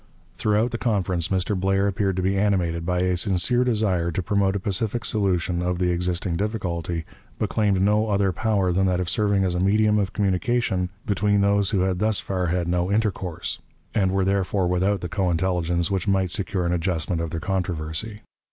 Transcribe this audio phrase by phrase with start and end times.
[0.33, 1.55] Throughout the conference Mr.
[1.55, 5.77] Blair appeared to be animated by a sincere desire to promote a pacific solution of
[5.77, 7.05] the existing difficulty,
[7.37, 11.41] but claimed no other power than that of serving as a medium of communication between
[11.41, 13.59] those who had thus far had no intercourse,
[13.93, 18.23] and were therefore without the co intelligence which might secure an adjustment of their controversy.